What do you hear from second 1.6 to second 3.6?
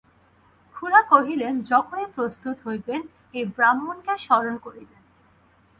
যখনই প্রস্তুত হইবেন এই